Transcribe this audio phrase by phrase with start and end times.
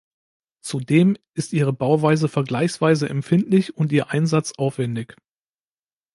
[0.61, 5.15] Zudem ist ihre Bauweise vergleichsweise empfindlich und ihr Einsatz aufwendig.